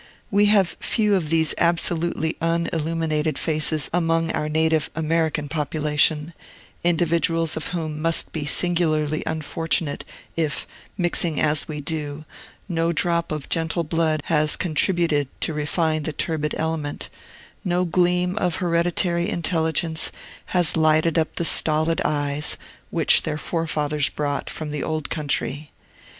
We 0.31 0.45
have 0.45 0.77
few 0.79 1.13
of 1.13 1.29
these 1.29 1.53
absolutely 1.59 2.35
unilluminated 2.41 3.37
faces 3.37 3.87
among 3.93 4.31
our 4.31 4.49
native 4.49 4.89
American 4.95 5.47
population, 5.47 6.33
individuals 6.83 7.55
of 7.55 7.67
whom 7.67 8.01
must 8.01 8.31
be 8.33 8.47
singularly 8.47 9.21
unfortunate, 9.27 10.03
if, 10.35 10.65
mixing 10.97 11.39
as 11.39 11.67
we 11.67 11.81
do, 11.81 12.25
no 12.67 12.91
drop 12.91 13.31
of 13.31 13.47
gentle 13.47 13.83
blood 13.83 14.21
has 14.25 14.55
contributed 14.55 15.27
to 15.41 15.53
refine 15.53 16.01
the 16.01 16.13
turbid 16.13 16.55
element, 16.57 17.09
no 17.63 17.85
gleam 17.85 18.35
of 18.39 18.55
hereditary 18.55 19.29
intelligence 19.29 20.11
has 20.45 20.75
lighted 20.75 21.19
up 21.19 21.35
the 21.35 21.45
stolid 21.45 22.01
eyes, 22.03 22.57
which 22.89 23.21
their 23.21 23.37
forefathers 23.37 24.09
brought, 24.09 24.49
from 24.49 24.71
the 24.71 24.81
Old 24.81 25.11
Country. 25.11 25.69